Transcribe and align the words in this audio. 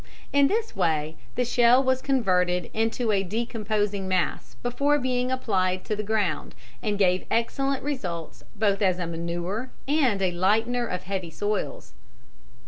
In 0.33 0.47
this 0.47 0.75
way 0.75 1.15
the 1.35 1.45
shell 1.45 1.83
was 1.83 2.01
converted 2.01 2.71
into 2.73 3.11
a 3.11 3.21
decomposing 3.21 4.07
mass 4.07 4.55
before 4.63 4.97
being 4.97 5.31
applied 5.31 5.85
to 5.85 5.95
the 5.95 6.01
ground, 6.01 6.55
and 6.81 6.97
gave 6.97 7.27
excellent 7.29 7.83
results 7.83 8.43
both 8.55 8.81
as 8.81 8.97
a 8.97 9.05
manure 9.05 9.69
and 9.87 10.19
as 10.23 10.33
a 10.33 10.35
lightener 10.35 10.87
of 10.87 11.03
heavy 11.03 11.29
soils. 11.29 11.93